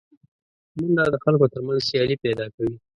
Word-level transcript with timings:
منډه 0.77 1.03
د 1.13 1.15
خلکو 1.23 1.45
تر 1.53 1.59
منځ 1.67 1.79
سیالي 1.89 2.15
پیدا 2.25 2.45
کوي 2.55 2.75